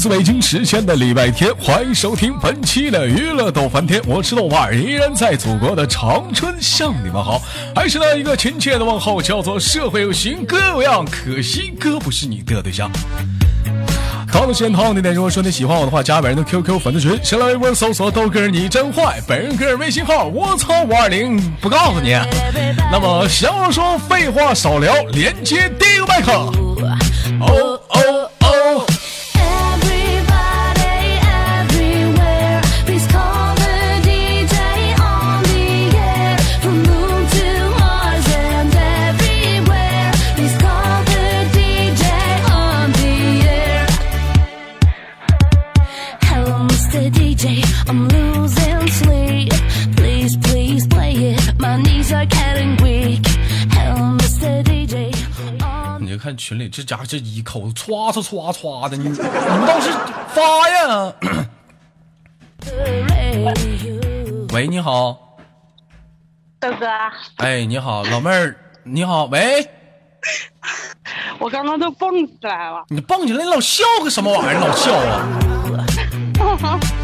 [0.00, 7.38] 自北京时间的礼拜天，欢迎收听本期的娱乐逗翻天，我是豆瓣，依然在祖国的长春向你们好，
[7.74, 12.90] 还是那一个亲切的问候，叫做社会有型哥有样，可惜哥不是你的对象。
[14.32, 22.16] 好的，时间到那点，如果说你喜欢我的话，加本人的 QQ 粉丝群，新浪微博搜索豆哥你真坏，本人个人微信号我操五二零，不告诉你。
[22.90, 26.32] 那么闲话说废话少聊，连接第一个麦克。
[26.32, 26.66] 哦
[27.40, 27.79] 哦
[56.20, 59.90] 看群里这家伙这一口子歘歘歘歘的，你你们倒是
[60.28, 61.12] 发呀！
[64.52, 65.36] 喂，你好，
[66.60, 66.86] 豆哥，
[67.38, 68.54] 哎，你好，老妹儿，
[68.84, 69.66] 你好，喂，
[71.38, 72.84] 我刚刚都蹦起来了。
[72.88, 74.60] 你蹦起来，你老笑个什么玩意儿？
[74.60, 75.26] 老笑啊！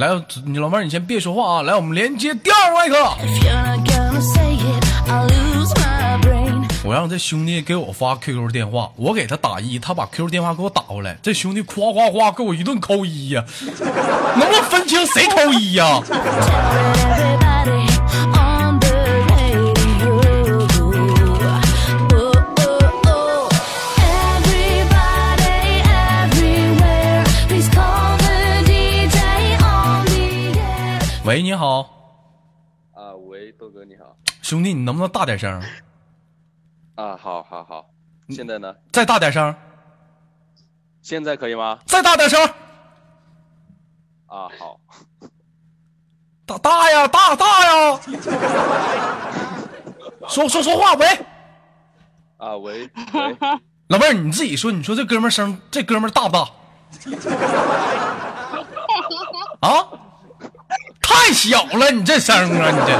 [0.00, 0.08] 来，
[0.46, 1.62] 你老妹儿，你先别说话啊！
[1.62, 2.96] 来，我们连接第二个麦克。
[3.22, 4.80] It.
[6.82, 11.18] 我让这兄弟给我发 QQ 电话，我给他打一，他把 QQ 电话给我打过来。
[11.22, 13.44] 这兄弟夸夸夸给我一顿扣一呀、
[14.36, 16.00] 能不能分清谁扣一呀、
[31.30, 31.82] 喂，你好，
[32.92, 34.16] 啊，喂，豆哥你好。
[34.42, 35.62] 兄弟，你能不能大点声？
[36.96, 37.88] 啊，好，好，好。
[38.30, 38.74] 现在呢？
[38.90, 39.54] 再大点声，
[41.02, 41.78] 现在可以吗？
[41.86, 42.44] 再大点声，
[44.26, 44.80] 啊，好。
[46.44, 48.00] 大大呀，大大呀！
[50.26, 51.06] 说说说话，喂，
[52.38, 53.36] 啊，喂，喂，
[53.86, 56.50] 老妹儿，你自己说，你说这哥们儿声，这哥们儿大不大？
[59.62, 59.88] 啊，
[61.20, 62.96] 太小了，你这声啊，你这。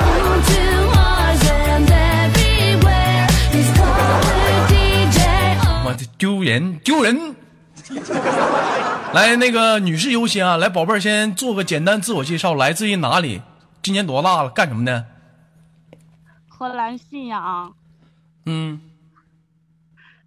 [5.82, 7.34] 我这丢人丢人！
[9.14, 10.58] 来，那个女士优先啊！
[10.58, 13.40] 来，宝贝儿，先做个简单自我介绍，来自于哪里？
[13.82, 14.50] 今年多大了？
[14.50, 15.06] 干什么的？
[16.46, 17.72] 河南信阳，
[18.44, 18.82] 嗯，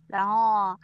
[0.07, 0.75] 然后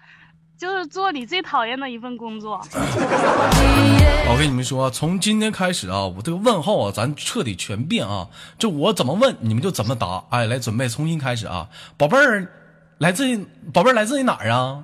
[0.59, 2.59] 就是做你最讨厌的一份工作。
[4.27, 8.27] 我跟你们说，从今天开始啊，我这个问候啊，咱彻底全变啊！
[8.59, 10.21] 就我怎么问，你们就怎么答。
[10.31, 11.69] 哎，来，准备重新开始啊！
[11.95, 12.51] 宝贝儿，
[12.97, 13.37] 来自于
[13.73, 14.83] 宝贝儿来自于哪儿啊？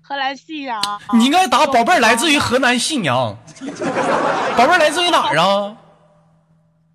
[0.00, 0.82] 河南信阳，
[1.12, 3.36] 你应该答宝贝儿来自于河南信阳。
[4.56, 5.76] 宝贝儿来自于哪儿啊？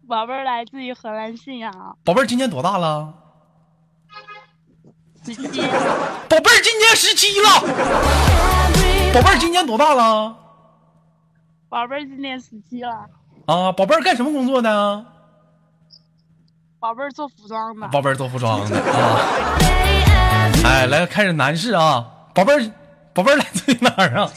[0.09, 3.13] 宝贝儿来自于河南信阳，宝贝儿今年多大了？
[5.25, 5.61] 十七，
[6.27, 7.49] 宝贝儿今年十七了。
[9.13, 10.35] 宝贝儿今年多大了？
[11.69, 12.89] 宝贝儿今年十七了，
[13.45, 15.05] 啊，宝贝儿干什么工作的？
[16.79, 19.19] 宝贝儿做服装的，宝贝儿做服装的啊。
[20.65, 22.71] 哎，来开始男士啊，宝贝儿，
[23.13, 24.29] 宝贝儿来自于哪儿啊？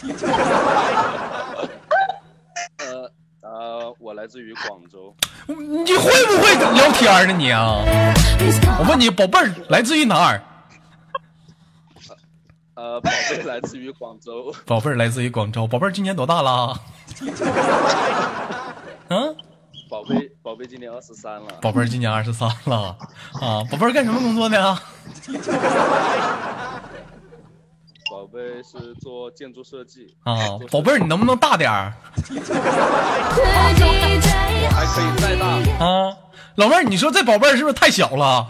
[2.79, 3.11] 呃
[3.43, 5.13] 呃，我来自于广州。
[5.49, 7.83] 你会不会聊天呢你啊？
[8.79, 10.41] 我问你，宝贝儿来自于哪儿？
[12.77, 14.55] 呃，宝贝来自于广州。
[14.67, 15.67] 宝贝儿来自于广州。
[15.67, 16.79] 宝贝儿今年多大了？
[19.09, 19.35] 嗯，
[19.89, 21.49] 宝贝，宝贝今年二十三了。
[21.63, 22.95] 宝贝儿今年二十三了
[23.41, 23.65] 啊。
[23.71, 24.59] 宝贝儿干什么工作的？
[28.11, 30.15] 宝贝是做建筑设计。
[30.25, 30.37] 啊，
[30.71, 32.25] 宝贝儿你能不能大点儿我
[34.71, 35.47] 还可以再大。
[35.85, 36.15] 啊？
[36.57, 38.47] 老妹儿，你说这宝贝儿是不是太小了？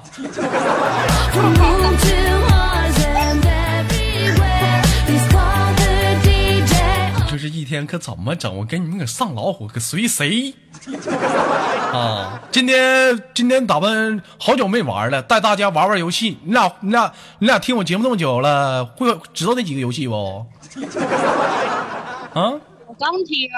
[7.46, 8.56] 这是一天可怎么整？
[8.56, 10.52] 我给你们可上老虎，可随谁？
[11.94, 12.42] 啊！
[12.50, 16.38] 今天今天打扮好久没玩了，带大家玩玩游戏。
[16.42, 20.44] 你俩你俩你俩听我节目这么久了，会知道那几个游戏不？
[22.34, 22.50] 啊，
[22.88, 23.48] 我刚听，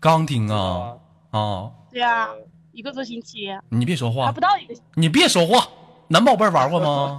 [0.00, 0.94] 刚听啊
[1.30, 1.68] 啊！
[1.92, 2.28] 对啊，
[2.72, 4.82] 一个多星期，你别说话还不，到一个星期。
[4.94, 5.68] 你别说话。
[6.10, 7.18] 男宝贝玩过吗？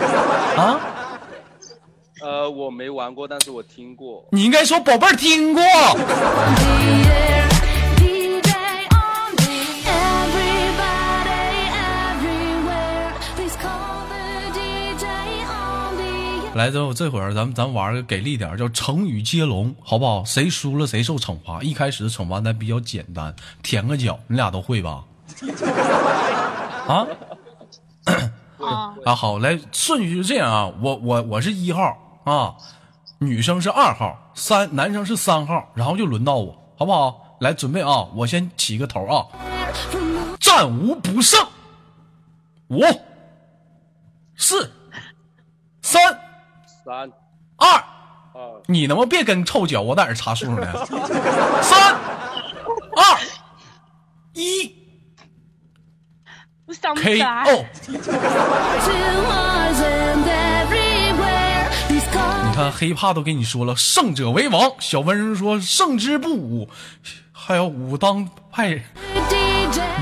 [0.56, 0.80] 啊，
[2.22, 4.24] 呃，我没玩过，但是我听过。
[4.32, 5.62] 你应该说宝贝儿听过。
[5.62, 5.68] the
[7.08, 7.48] air.
[7.96, 8.50] DJ
[8.90, 9.36] on
[9.86, 15.04] everybody everywhere, please call the DJ
[15.46, 20.24] on 来，这这会儿咱们咱玩个给力点儿，叫成语接龙，好不好？
[20.24, 21.62] 谁输了谁受惩罚。
[21.62, 25.04] 一开始惩罚咱比较简单，舔个脚，你俩都会吧？
[26.86, 27.06] 啊
[28.58, 32.54] 啊， 啊，好，来顺序是这样啊，我我我是一号啊，
[33.18, 37.36] 女生是二号，三男生是三号，然后就轮到我，好不好？
[37.40, 39.26] 来准备啊，我先起个头啊，
[40.38, 41.42] 战无不胜，
[42.68, 42.82] 五、
[44.36, 44.70] 四、
[45.82, 46.02] 三、
[46.84, 47.10] 三
[47.56, 47.68] 二。
[47.68, 47.84] 二
[48.66, 50.86] 你能不能别跟臭脚我在这查数呢？
[51.62, 51.94] 三、
[52.94, 53.20] 二、
[54.34, 54.76] 一。
[56.68, 57.66] ，KO。
[62.50, 64.72] 你看黑怕都跟你说了，胜者为王。
[64.80, 66.68] 小温柔说胜之不武，
[67.30, 68.82] 还有武当派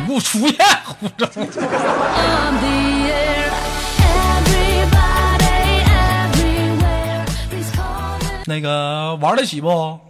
[0.08, 0.56] 我出现，
[8.46, 10.00] 那个玩得起不？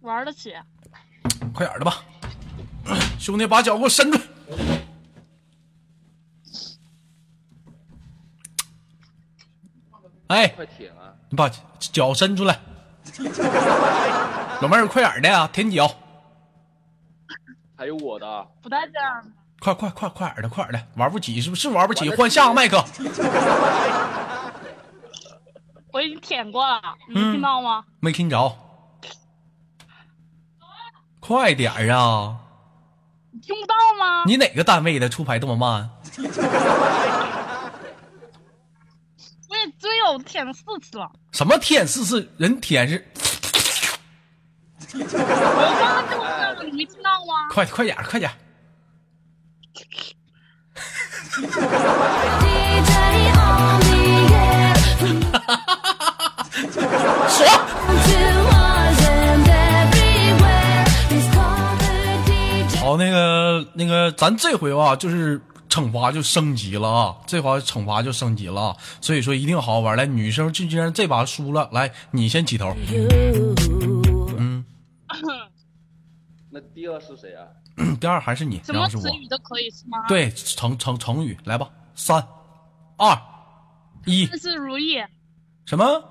[0.00, 0.54] 玩得起。
[1.52, 1.98] 快点的吧，
[3.20, 4.24] 兄弟，把脚给我伸出来。
[10.28, 11.12] 哎，快舔啊！
[11.28, 12.58] 你把脚伸出来，
[14.60, 15.90] 老妹儿，快点的呀，舔脚，
[17.76, 19.30] 还有我的啊，不带这样的。
[19.60, 21.68] 快快快快点的，快点的，玩不起是不是？
[21.68, 22.82] 玩不起，换下个麦克。
[25.92, 27.84] 我已经舔过了，你嗯听到吗？
[28.00, 28.56] 没听着，
[31.20, 32.38] 快点儿啊！
[33.30, 34.24] 你听不到吗？
[34.26, 35.90] 你哪个单位的出牌这么慢？
[39.48, 41.10] 我也追了，我舔了四次了。
[41.32, 42.26] 什么舔四次？
[42.38, 43.06] 人舔是。
[44.94, 44.98] 我
[45.78, 47.50] 刚刚中了，你没听到吗？
[47.50, 48.32] 快快点，快点。
[62.80, 65.40] 好，那个那个，咱这回吧，就是
[65.72, 69.96] 惩罚就升级了啊，这回惩罚就升级了啊，所以说一定好好玩。
[69.96, 72.76] 来，女生就既然这把输了，来你先起头。
[74.36, 74.62] 嗯，
[76.50, 77.46] 那第二是谁啊？
[77.98, 79.02] 第二还是你，什么然后是我。
[79.02, 82.22] 词语都可以是吗？，对，成成成语，来吧，三、
[82.98, 83.18] 二、
[84.04, 85.02] 一，万事如意，
[85.64, 86.04] 什么？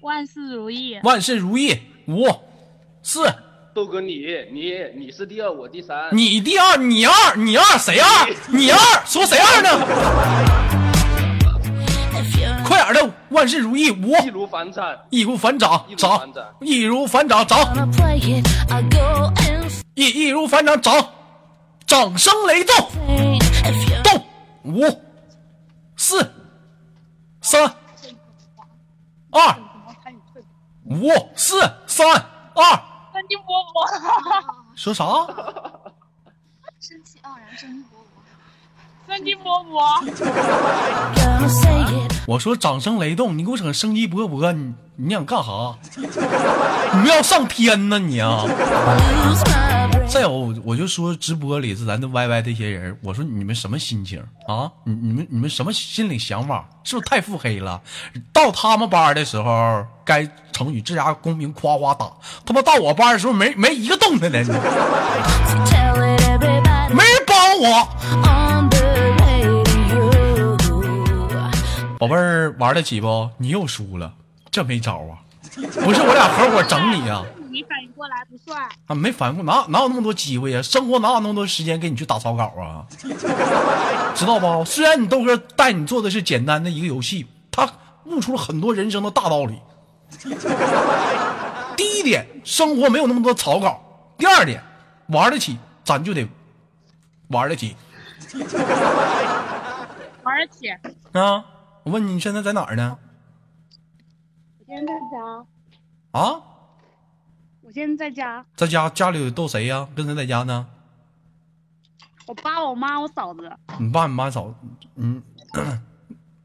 [0.00, 0.98] 万事如意。
[1.02, 1.78] 万事如意。
[2.08, 2.24] 五、
[3.02, 3.22] 四，
[3.76, 6.08] 豆哥你你你是第二，我第三。
[6.10, 8.34] 你第二，你二，你二，谁二？
[8.48, 9.68] 你二，说谁二呢？
[12.64, 13.90] 快点的，万事如意。
[13.90, 17.76] 五，易如反掌，易如反掌，易如掌反掌，易如反掌，掌.
[19.94, 21.10] 易易如反掌，掌，
[21.84, 22.74] 掌声雷动，
[24.02, 24.24] 动。
[24.64, 25.02] 五、
[25.98, 26.32] 四、
[27.42, 27.70] 三、
[29.30, 29.54] 二、
[30.86, 32.08] 五、四、三、
[32.54, 32.82] 二，
[33.26, 33.84] 三金波波，
[34.76, 35.04] 说啥？
[36.78, 39.08] 生气盎然，生机勃勃。
[39.08, 39.82] 三金波波
[41.16, 42.12] ，Gonna say it.
[42.28, 45.74] 我说掌声雷动，你给我整生机勃勃，你你想干啥？
[47.02, 48.44] 你要上天呢你啊！
[50.08, 54.70] 再有，我就说直播里是咱的 YY 这些人，我说你们什么心情啊？
[54.84, 56.66] 你你们你们什么心理想法？
[56.84, 57.82] 是不是太腹黑了？
[58.32, 62.10] 到他们班的时候，该成语这家公屏夸夸打，
[62.46, 64.50] 他妈到我班的时候没没一个动弹的 it
[65.74, 67.86] everybody 没人帮我。
[71.98, 73.28] 宝贝儿玩得起不？
[73.36, 74.14] 你又输了，
[74.50, 75.18] 这没招啊！
[75.56, 77.24] 不是我俩合伙整你啊！
[77.56, 78.68] 你反应过来不算。
[78.86, 82.84] 啊，没反应过，哪哪有那么多机会呀、生活哪有那么多时间给你去打草稿啊？
[84.14, 84.62] 知道不？
[84.66, 87.66] 虽然你豆哥带你做的是简单的一个游戏，他
[88.04, 89.58] 悟出了很多人生的大道理。
[91.78, 93.80] 第一点，生活没有那么多草稿；
[94.18, 94.62] 第二点，
[95.06, 96.28] 玩得起，咱就得
[97.28, 97.74] 玩得起
[100.22, 100.68] 玩得起。
[101.18, 101.42] 啊！
[101.84, 102.98] 我问你，你现在在哪儿呢？
[104.58, 106.40] 我现在在家，啊，
[107.66, 110.64] 我现在在家，在家家里都谁呀、跟谁在家呢？
[112.26, 113.50] 我爸、我妈、我嫂子。
[113.80, 114.54] 你爸你妈嫂子，
[114.94, 115.20] 嗯，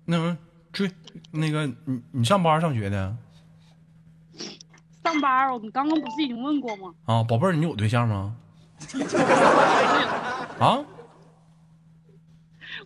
[0.05, 0.35] 那什么，
[0.73, 0.91] 追
[1.29, 3.15] 那个你你上班上学的
[5.03, 6.93] 上班儿，我们刚刚不是已经问过吗？
[7.05, 7.23] 啊？
[7.23, 8.35] 宝贝儿，你有对象吗？
[10.59, 10.83] 啊，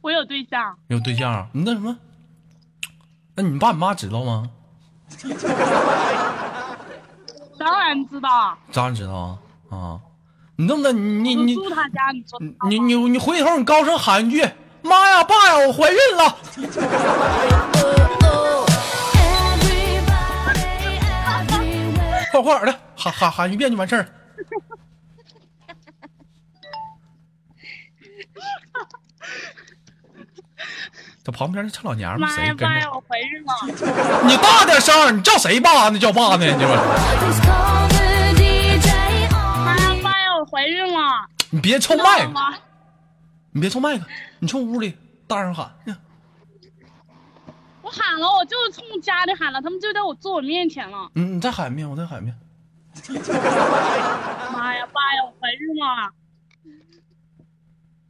[0.01, 1.47] 我有对象，有对象啊？
[1.53, 1.97] 你那什么？
[3.35, 4.51] 那你爸你妈知道吗？
[7.93, 8.57] 你知道？
[8.71, 9.37] 咋你知道啊？
[9.69, 9.99] 啊，
[10.55, 12.11] 你这么的，你你住他家，
[12.69, 14.43] 你你你你回头你高声喊一句
[14.81, 16.37] ：“妈呀，爸呀，我怀孕了。”
[22.31, 24.05] 快快的喊喊喊一遍就完事儿。
[31.25, 32.29] 这旁边这老娘们！
[32.29, 32.37] 你
[34.37, 35.97] 大点声儿，你叫谁爸呢？
[35.97, 36.45] 叫爸呢？
[36.45, 37.97] 你这 Please call the
[38.37, 41.27] DJ 妈呀爸呀，我怀孕了！
[41.49, 42.31] 你别冲麦克，
[43.53, 44.05] 你别冲麦克，
[44.37, 45.67] 你冲屋里大声喊。
[47.81, 51.09] 我喊了，我就是冲家里喊了，他们就在我坐我面前了。
[51.15, 52.37] 嗯，你再喊一遍，我再喊一遍。
[54.53, 56.11] 妈呀爸呀，我怀孕了！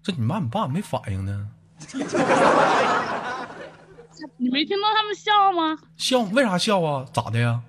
[0.04, 1.48] 这你妈你爸没反应呢？
[4.38, 5.78] 你没听到他们笑吗？
[5.98, 6.22] 笑？
[6.22, 7.06] 为啥笑啊？
[7.14, 7.62] 咋的呀？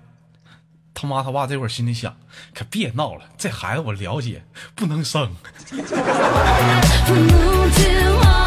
[0.93, 2.17] 他妈他爸这会儿心里想，
[2.55, 4.43] 可别闹了，这孩子我了解，
[4.75, 5.29] 不能生。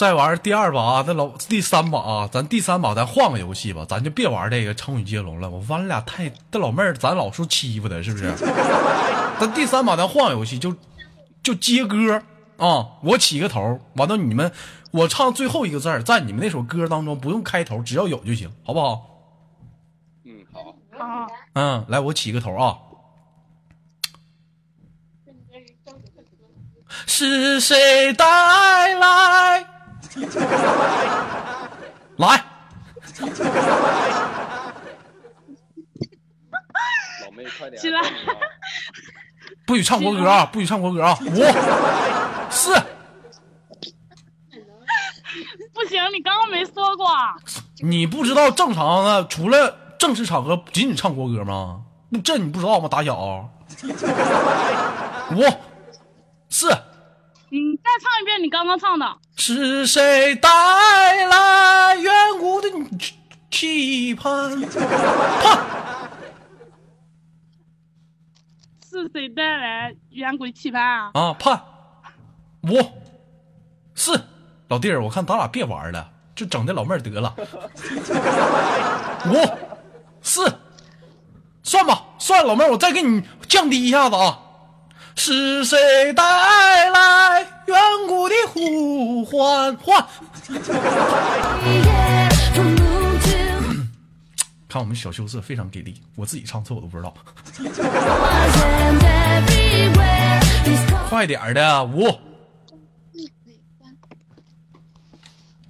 [0.00, 5.50] 再玩第二把啊，这老第三把啊，咱第三把咱换个游戏吧，咱就别玩这个成语接龙了。
[5.50, 8.34] 我发现俩太这老妹儿，咱老说欺负她，是不是？
[9.38, 10.74] 咱第三把咱换个游戏，就
[11.42, 12.22] 就接歌
[12.56, 14.50] 啊，我起个头，完了你们
[14.90, 19.02] 我唱最后一个字儿，在你们那首歌当中不用开头，只要有就行，好不好？
[20.24, 22.78] 嗯，好，啊，嗯，来，我起个头啊。
[27.04, 28.24] 是谁带
[28.94, 29.66] 来？
[32.20, 32.44] 来，
[37.24, 37.98] 老妹快点，起来
[39.64, 40.44] 不许唱国歌啊！
[40.44, 41.18] 不许唱国歌啊！
[41.22, 41.34] 五、
[42.50, 42.74] 四，
[45.72, 47.08] 不行，你刚刚没说过。
[47.82, 51.80] 你不知道正常的，除了正式场合，仅仅唱国歌吗？
[52.22, 52.86] 这你不知道吗？
[52.86, 53.48] 打小，五、
[55.40, 55.56] 四，
[57.52, 59.18] 你再唱一遍你刚刚唱的。
[59.36, 60.48] 是谁带
[61.26, 62.68] 来远古的
[63.50, 64.60] 期盼？
[64.62, 64.70] 盼。
[68.88, 71.10] 是谁带来远古的期盼啊？
[71.12, 71.60] 啊，判
[72.62, 72.80] 五
[73.94, 74.20] 四，
[74.68, 77.34] 老弟儿，我看咱俩别玩了，就整这老妹儿得了。
[79.26, 79.34] 五
[80.22, 80.44] 四，
[81.62, 84.38] 算吧，算了，老妹儿，我再给你降低一下子啊。
[85.22, 86.22] 是谁带
[86.88, 89.76] 来远古的呼唤？
[89.76, 90.02] 唤
[90.46, 92.30] ！the air.
[92.54, 93.28] From moon to
[94.66, 97.12] 看我们小羞涩非常给力，我自己唱错我都不知道。
[101.10, 102.08] 快点儿的，五。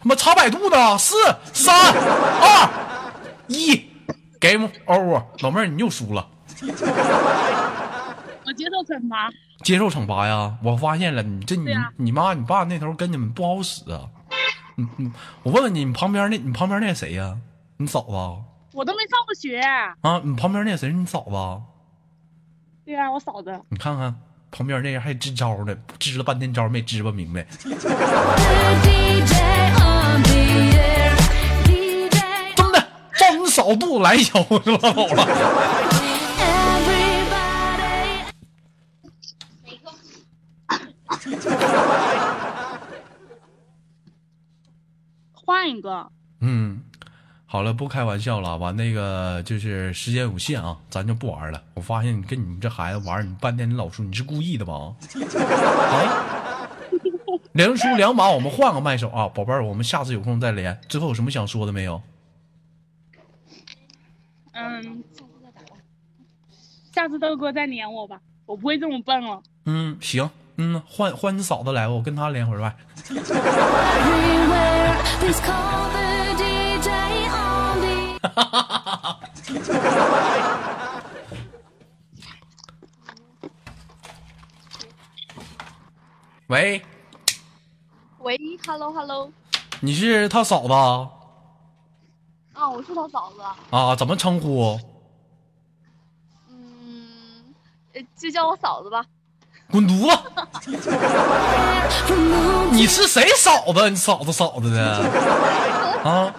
[0.01, 1.17] 他妈查百度的，四
[1.53, 3.13] 三二
[3.49, 3.85] 一
[4.39, 5.25] ，game over。
[5.41, 6.25] 老妹儿，你又输了，
[8.51, 9.31] 我接受惩罚。
[9.63, 10.57] 接受惩罚呀！
[10.65, 14.09] 我发现了，你这你、你妈你爸那头跟你们不好使啊。
[14.77, 15.13] 嗯嗯，
[15.45, 17.39] 我问问你，你旁边那你旁边那谁呀？
[17.77, 18.43] 你嫂子啊？
[18.73, 19.61] 我都没上过学。
[19.61, 21.63] 啊，你旁边那谁是你嫂子啊？
[22.85, 23.57] 对啊，我嫂子。
[23.69, 24.17] 你看看
[24.51, 27.47] 旁边那人还支招呢，支了半天招没支吧明白。
[27.63, 27.71] 真
[32.73, 32.81] 的，
[33.17, 35.80] 照你嫂肚子来一脚就拉倒了。
[45.71, 46.07] 一个。
[46.41, 46.83] 嗯，
[47.47, 51.63] 好了，不开玩笑了，完那个就是时间有限啊，咱就不玩了。
[51.75, 54.75] 我发现你跟你们这孩子玩，你半天你老输，你是故意的吧？
[55.93, 56.71] 啊，
[57.53, 60.81] 连输两把，我们换个麦手啊，宝贝儿，我们下次有空再连。
[60.89, 62.01] 最后有什么想说的没有？
[64.53, 65.05] 嗯，
[66.93, 69.43] 下次豆哥再连我吧，我不会这么笨了。
[69.67, 72.77] 嗯，行，嗯，换换你嫂子来吧，我跟她连会儿麦。
[86.49, 86.83] 喂，
[88.19, 88.37] 喂
[88.67, 89.31] ，hello hello，
[89.81, 91.09] 你是他嫂子啊？
[92.55, 94.79] 啊，我是他嫂子，啊，怎么称呼？
[96.49, 97.55] 嗯，
[97.95, 99.05] 呃就叫我嫂子吧。
[99.71, 100.11] 滚犊
[100.61, 100.71] 子！
[102.75, 103.89] 你是谁嫂子？
[103.89, 104.83] 你嫂子嫂子的
[106.03, 106.35] 啊？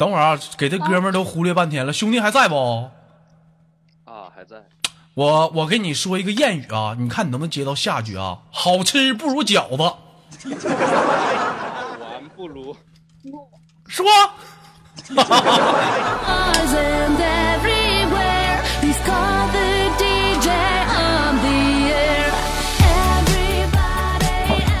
[0.00, 2.88] 等会儿啊，给这哥们儿都忽略半天了，兄弟还在不？
[4.06, 4.56] 啊，还在。
[5.12, 8.38] 我我给你说一个谚语啊，你看你能不能接到下句啊？
[8.50, 9.82] 好吃不如饺子。
[12.00, 12.74] 玩不如
[13.86, 14.06] 说。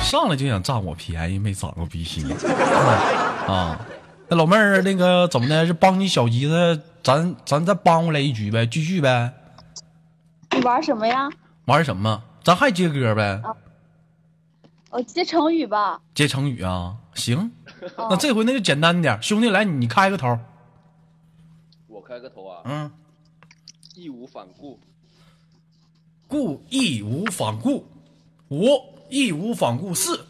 [0.02, 2.24] 上来就想占我便宜，没长个鼻息
[3.46, 3.78] 啊。
[4.30, 5.66] 那老妹儿，那个怎么的？
[5.66, 9.32] 是帮你小姨子，咱咱再帮回来一局呗，继续呗，
[10.52, 11.28] 你玩什么呀？
[11.64, 12.22] 玩什么？
[12.44, 13.42] 咱还接歌呗，
[14.90, 16.00] 哦接成语吧。
[16.14, 16.94] 接成语啊？
[17.14, 17.50] 行，
[17.96, 20.38] 哦那这回那就简单点，兄弟来，你开个头，
[21.88, 22.88] 我开个头啊，嗯，
[23.96, 24.78] 义无反顾，
[26.28, 27.84] 故义无反顾，
[28.48, 28.64] 五
[29.08, 30.24] 义无反顾四，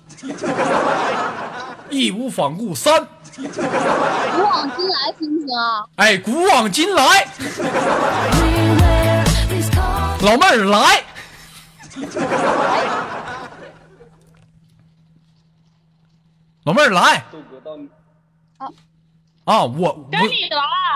[1.91, 3.07] 义无反顾三，
[3.37, 5.85] 古往今来行不行啊？
[5.97, 7.27] 哎，古往今来
[10.23, 11.03] 老妹儿来，
[16.65, 17.89] 老妹儿来豆哥到你
[19.45, 19.65] 啊！
[19.65, 20.09] 我我！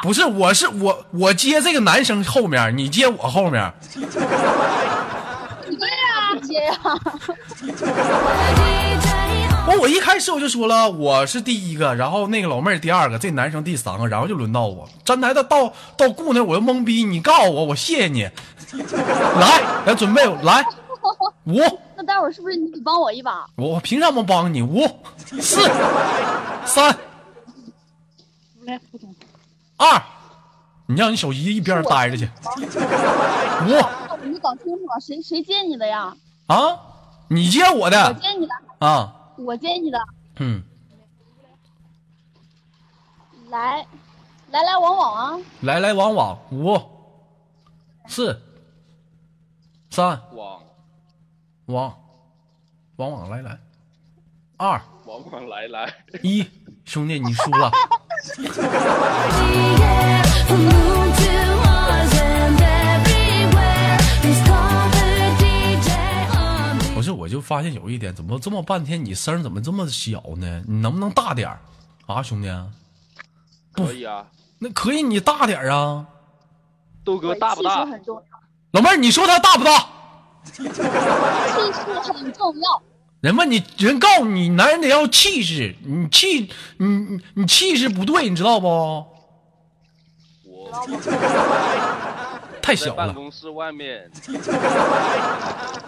[0.02, 3.72] 不是，我是我我接这个男生后面，你接我后面。
[3.94, 4.04] 你
[5.76, 6.74] 对呀，接呀。
[7.60, 8.83] DJ
[9.74, 14.88] 我我一开始我就说了，我是第一个，然后那个老妹儿第二个，这男生第三个，然后就轮到我。
[15.04, 18.28] 站台到到到顾那我就懵逼，你告诉我，我谢谢你。
[19.38, 20.64] 来来准备来，
[21.44, 21.60] 五，
[21.96, 23.46] 那待会儿是不是你得帮我一把？
[23.56, 24.62] 我我凭什么帮你？
[24.62, 24.84] 五
[25.40, 25.62] 四
[26.64, 26.96] 三
[28.62, 28.80] 来，
[29.76, 30.02] 二，
[30.86, 32.28] 你让你小姨一边待着去。
[33.66, 33.70] 五
[34.24, 36.14] 你搞清楚了，谁谁接你的呀？
[36.46, 36.56] 啊，
[37.28, 39.98] 你接我的我接你的，啊，我接你的。
[40.36, 40.62] 嗯，
[43.48, 43.86] 来，
[44.50, 45.38] 来来往往啊！
[45.62, 46.80] 来来往往，五
[48.06, 48.40] 四
[49.90, 50.62] 三往
[51.66, 51.96] 往
[52.96, 53.58] 往往来来，
[54.56, 56.44] 二往往来来，一，
[56.84, 57.70] 兄弟你输了。
[67.34, 70.62] 就发现有一点，怎么这么半天你声怎么这么小呢？
[70.68, 71.58] 你能不能大点儿
[72.06, 72.48] 啊，兄弟？
[73.72, 74.24] 可以啊。
[74.60, 76.06] 那可以，你大点儿啊，
[77.04, 77.84] 豆哥大不大
[78.70, 79.88] 老妹儿，你说他大不大？
[80.52, 82.80] 气势很重要。
[83.20, 88.68] 人问你，人告诉你，男人得要气势，你气，你你你气势不对，你知道不？
[90.46, 90.70] 我
[92.62, 94.10] 太小了，办公室外面，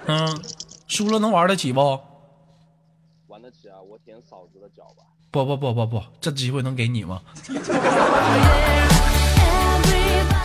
[0.06, 0.42] 嗯，
[0.87, 2.01] 输了能玩得起不？
[3.27, 3.81] 玩得起啊！
[3.81, 5.03] 我舔嫂子的脚吧。
[5.31, 7.20] 不不不不不，这机会能给你吗？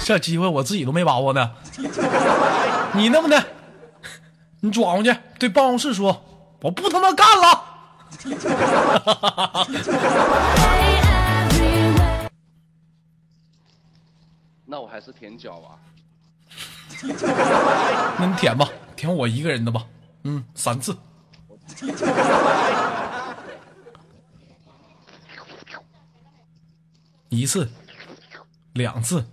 [0.03, 1.53] 这机会我自己都没把握呢。
[2.93, 3.45] 你那么的？
[4.61, 6.23] 你转过去对办公室说，
[6.61, 7.63] 我不他妈干了。
[14.65, 15.77] 那我还是舔脚吧。
[18.19, 19.85] 那你舔吧，舔我一个人的吧。
[20.23, 20.95] 嗯三次。
[27.29, 27.69] 一次。
[28.73, 29.25] 两次。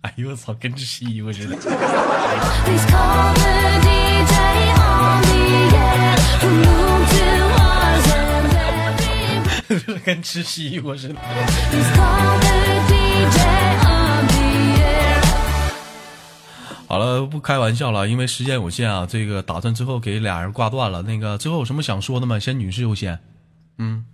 [0.00, 1.56] 哎呦我操跟只西瓜似的。
[10.04, 11.14] 跟吃西瓜似的。
[16.92, 21.00] 好了，不开玩笑了，因为时间有限啊，这个打算最后给俩人挂断了。
[21.00, 22.38] 那个最后有什么想说的吗？
[22.38, 23.18] 先女士优先。
[23.78, 24.04] 嗯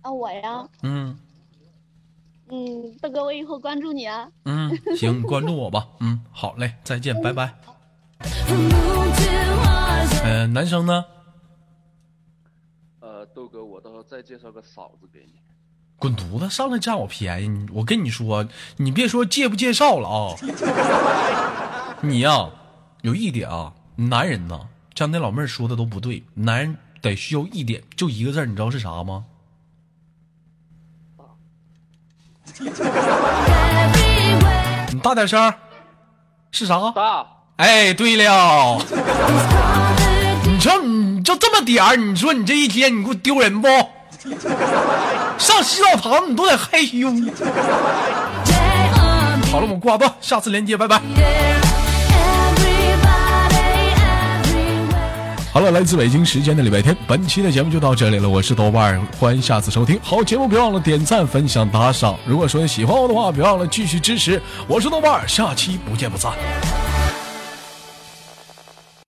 [0.00, 1.16] 啊，我呀，嗯
[2.48, 4.28] 嗯，大哥，我以后关注你啊。
[4.44, 5.86] 嗯，行，关注我吧。
[6.00, 7.54] 嗯，好嘞，再见，拜拜。
[10.24, 11.04] 呃，男生呢？
[12.98, 15.34] 呃，豆哥，我到时候再介绍个嫂子给你。
[16.02, 17.66] 滚犊子，上来占我便宜！
[17.72, 18.44] 我跟你说，
[18.78, 20.34] 你别说介不介绍了啊，
[22.02, 22.48] 你呀、
[23.02, 24.62] 有一点啊，男人呐，
[24.96, 29.26] 像那老妹儿说的都不对，男人得需要一点，就一个字儿，你知道是啥吗？
[34.90, 35.54] 你 大点声儿，
[36.50, 36.90] 是啥？
[36.90, 37.24] 大，
[37.58, 38.84] 哎，对了
[40.44, 43.68] 你说你就这么点儿，你说你这一天你给我丢人不？
[45.38, 47.08] 上洗澡堂你都得害羞。
[49.50, 51.00] 好了，我们挂断，下次连接，拜拜。
[55.52, 58.26] 好了，来自北京时间的礼拜天，本期的节目就到这里了。
[58.26, 60.00] 我是豆瓣，欢迎下次收听。
[60.02, 62.16] 好节目别忘了点赞、分享、打赏。
[62.24, 64.40] 如果说你喜欢我的话，别忘了继续支持。
[64.66, 66.32] 我是豆瓣，下期不见不散。